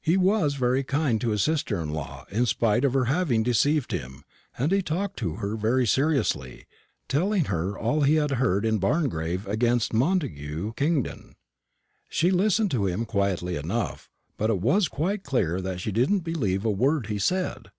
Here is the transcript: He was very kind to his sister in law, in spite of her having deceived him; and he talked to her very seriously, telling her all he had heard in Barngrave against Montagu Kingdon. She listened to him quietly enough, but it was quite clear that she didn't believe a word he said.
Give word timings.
He 0.00 0.16
was 0.16 0.54
very 0.56 0.82
kind 0.82 1.20
to 1.20 1.28
his 1.30 1.42
sister 1.44 1.80
in 1.80 1.90
law, 1.92 2.26
in 2.32 2.46
spite 2.46 2.84
of 2.84 2.94
her 2.94 3.04
having 3.04 3.44
deceived 3.44 3.92
him; 3.92 4.24
and 4.58 4.72
he 4.72 4.82
talked 4.82 5.16
to 5.20 5.36
her 5.36 5.54
very 5.54 5.86
seriously, 5.86 6.66
telling 7.08 7.44
her 7.44 7.78
all 7.78 8.00
he 8.00 8.16
had 8.16 8.32
heard 8.32 8.64
in 8.64 8.80
Barngrave 8.80 9.46
against 9.46 9.92
Montagu 9.94 10.72
Kingdon. 10.76 11.36
She 12.08 12.32
listened 12.32 12.72
to 12.72 12.88
him 12.88 13.04
quietly 13.04 13.54
enough, 13.54 14.10
but 14.36 14.50
it 14.50 14.60
was 14.60 14.88
quite 14.88 15.22
clear 15.22 15.60
that 15.60 15.78
she 15.80 15.92
didn't 15.92 16.24
believe 16.24 16.64
a 16.64 16.70
word 16.72 17.06
he 17.06 17.20
said. 17.20 17.70